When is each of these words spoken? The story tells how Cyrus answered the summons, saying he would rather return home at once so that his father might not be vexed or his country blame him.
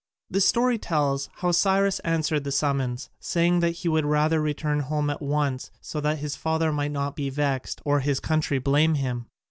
The 0.31 0.41
story 0.41 0.79
tells 0.79 1.29
how 1.33 1.51
Cyrus 1.51 1.99
answered 1.99 2.43
the 2.43 2.51
summons, 2.51 3.11
saying 3.19 3.61
he 3.61 3.87
would 3.87 4.03
rather 4.03 4.41
return 4.41 4.79
home 4.79 5.11
at 5.11 5.21
once 5.21 5.69
so 5.79 6.01
that 6.01 6.17
his 6.17 6.35
father 6.35 6.71
might 6.71 6.89
not 6.89 7.15
be 7.15 7.29
vexed 7.29 7.83
or 7.85 7.99
his 7.99 8.19
country 8.19 8.57
blame 8.57 8.95
him. 8.95 9.27